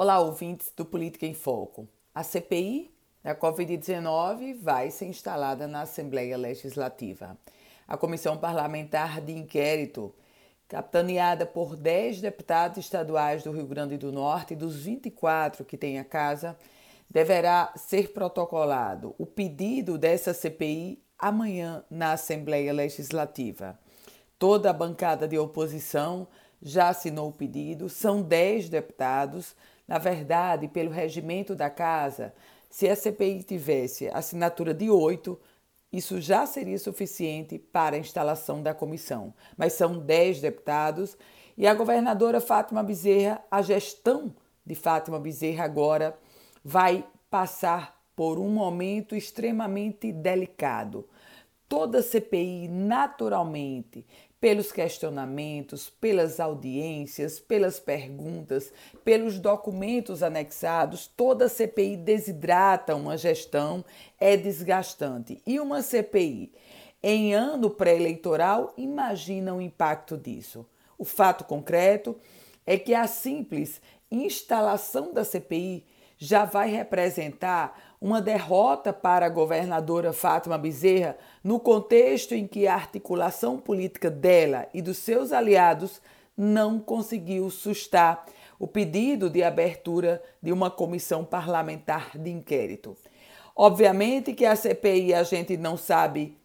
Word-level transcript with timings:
Olá, 0.00 0.20
ouvintes 0.20 0.72
do 0.76 0.84
Política 0.84 1.26
em 1.26 1.34
Foco. 1.34 1.88
A 2.14 2.22
CPI 2.22 2.88
da 3.20 3.34
Covid-19 3.34 4.54
vai 4.62 4.92
ser 4.92 5.06
instalada 5.06 5.66
na 5.66 5.80
Assembleia 5.80 6.36
Legislativa. 6.36 7.36
A 7.84 7.96
Comissão 7.96 8.38
Parlamentar 8.38 9.20
de 9.20 9.32
Inquérito, 9.32 10.14
capitaneada 10.68 11.44
por 11.44 11.74
10 11.74 12.20
deputados 12.20 12.78
estaduais 12.78 13.42
do 13.42 13.50
Rio 13.50 13.66
Grande 13.66 13.96
do 13.96 14.12
Norte 14.12 14.52
e 14.52 14.56
dos 14.56 14.76
24 14.76 15.64
que 15.64 15.76
tem 15.76 15.98
a 15.98 16.04
casa, 16.04 16.56
deverá 17.10 17.72
ser 17.74 18.12
protocolado 18.12 19.16
o 19.18 19.26
pedido 19.26 19.98
dessa 19.98 20.32
CPI 20.32 21.02
amanhã 21.18 21.82
na 21.90 22.12
Assembleia 22.12 22.72
Legislativa. 22.72 23.76
Toda 24.38 24.70
a 24.70 24.72
bancada 24.72 25.26
de 25.26 25.36
oposição 25.36 26.28
já 26.62 26.88
assinou 26.88 27.30
o 27.30 27.32
pedido, 27.32 27.88
são 27.88 28.22
10 28.22 28.68
deputados. 28.68 29.56
Na 29.88 29.96
verdade, 29.98 30.68
pelo 30.68 30.90
regimento 30.90 31.56
da 31.56 31.70
Casa, 31.70 32.34
se 32.68 32.86
a 32.86 32.94
CPI 32.94 33.42
tivesse 33.42 34.08
assinatura 34.08 34.74
de 34.74 34.90
oito, 34.90 35.40
isso 35.90 36.20
já 36.20 36.44
seria 36.44 36.78
suficiente 36.78 37.58
para 37.58 37.96
a 37.96 37.98
instalação 37.98 38.62
da 38.62 38.74
comissão. 38.74 39.32
Mas 39.56 39.72
são 39.72 39.98
10 39.98 40.42
deputados 40.42 41.16
e 41.56 41.66
a 41.66 41.72
governadora 41.72 42.40
Fátima 42.40 42.82
Bezerra, 42.82 43.42
a 43.50 43.62
gestão 43.62 44.34
de 44.64 44.74
Fátima 44.74 45.18
Bezerra 45.18 45.64
agora 45.64 46.16
vai 46.62 47.04
passar 47.30 47.98
por 48.14 48.38
um 48.38 48.50
momento 48.50 49.16
extremamente 49.16 50.12
delicado. 50.12 51.08
Toda 51.68 52.02
CPI, 52.02 52.66
naturalmente, 52.68 54.06
pelos 54.40 54.70
questionamentos, 54.70 55.90
pelas 55.90 56.38
audiências, 56.38 57.40
pelas 57.40 57.80
perguntas, 57.80 58.72
pelos 59.04 59.38
documentos 59.38 60.22
anexados, 60.22 61.06
toda 61.06 61.48
CPI 61.48 61.96
desidrata 61.96 62.94
uma 62.94 63.16
gestão, 63.16 63.84
é 64.18 64.36
desgastante. 64.36 65.42
E 65.46 65.58
uma 65.58 65.82
CPI 65.82 66.52
em 67.02 67.34
ano 67.34 67.70
pré-eleitoral, 67.70 68.72
imagina 68.76 69.54
o 69.54 69.60
impacto 69.60 70.16
disso. 70.16 70.66
O 70.96 71.04
fato 71.04 71.44
concreto 71.44 72.16
é 72.66 72.78
que 72.78 72.94
a 72.94 73.06
simples 73.06 73.80
instalação 74.10 75.12
da 75.12 75.24
CPI 75.24 75.84
já 76.18 76.44
vai 76.44 76.68
representar 76.68 77.96
uma 78.00 78.20
derrota 78.20 78.92
para 78.92 79.26
a 79.26 79.30
governadora 79.30 80.12
Fátima 80.12 80.58
Bezerra 80.58 81.16
no 81.42 81.60
contexto 81.60 82.34
em 82.34 82.46
que 82.46 82.66
a 82.66 82.74
articulação 82.74 83.56
política 83.56 84.10
dela 84.10 84.68
e 84.74 84.82
dos 84.82 84.98
seus 84.98 85.32
aliados 85.32 86.02
não 86.36 86.78
conseguiu 86.78 87.48
sustar 87.50 88.26
o 88.58 88.66
pedido 88.66 89.30
de 89.30 89.42
abertura 89.42 90.22
de 90.42 90.52
uma 90.52 90.70
comissão 90.70 91.24
parlamentar 91.24 92.18
de 92.18 92.30
inquérito. 92.30 92.96
Obviamente 93.54 94.32
que 94.32 94.44
a 94.44 94.56
CPI 94.56 95.14
a 95.14 95.22
gente 95.22 95.56
não 95.56 95.76
sabe 95.76 96.36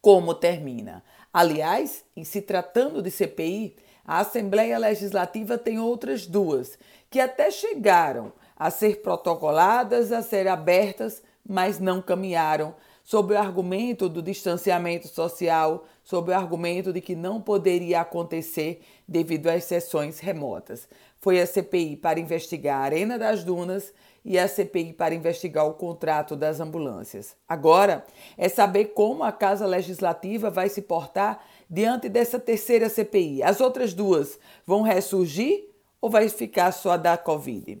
como 0.00 0.34
termina. 0.34 1.02
Aliás, 1.32 2.04
em 2.16 2.24
se 2.24 2.40
tratando 2.40 3.02
de 3.02 3.10
CPI, 3.10 3.76
a 4.04 4.20
Assembleia 4.20 4.78
Legislativa 4.78 5.58
tem 5.58 5.78
outras 5.78 6.26
duas 6.26 6.78
que 7.10 7.20
até 7.20 7.50
chegaram 7.50 8.32
a 8.56 8.70
ser 8.70 9.02
protocoladas, 9.02 10.12
a 10.12 10.22
ser 10.22 10.48
abertas, 10.48 11.22
mas 11.46 11.78
não 11.78 12.00
caminharam, 12.00 12.74
sob 13.04 13.34
o 13.34 13.38
argumento 13.38 14.08
do 14.08 14.20
distanciamento 14.20 15.06
social, 15.06 15.84
sob 16.02 16.32
o 16.32 16.34
argumento 16.34 16.92
de 16.92 17.00
que 17.00 17.14
não 17.14 17.40
poderia 17.40 18.00
acontecer 18.00 18.80
devido 19.06 19.46
às 19.46 19.64
sessões 19.64 20.18
remotas. 20.18 20.88
Foi 21.20 21.40
a 21.40 21.46
CPI 21.46 21.96
para 21.96 22.18
investigar 22.18 22.80
a 22.80 22.84
Arena 22.84 23.18
das 23.18 23.44
Dunas 23.44 23.92
e 24.24 24.36
a 24.36 24.48
CPI 24.48 24.92
para 24.92 25.14
investigar 25.14 25.66
o 25.68 25.74
contrato 25.74 26.34
das 26.34 26.58
ambulâncias. 26.58 27.36
Agora 27.48 28.04
é 28.36 28.48
saber 28.48 28.86
como 28.86 29.22
a 29.22 29.30
Casa 29.30 29.66
Legislativa 29.66 30.50
vai 30.50 30.68
se 30.68 30.82
portar 30.82 31.44
diante 31.70 32.08
dessa 32.08 32.40
terceira 32.40 32.88
CPI. 32.88 33.42
As 33.42 33.60
outras 33.60 33.94
duas 33.94 34.36
vão 34.66 34.82
ressurgir 34.82 35.68
ou 36.00 36.10
vai 36.10 36.28
ficar 36.28 36.72
só 36.72 36.96
da 36.96 37.16
Covid? 37.16 37.80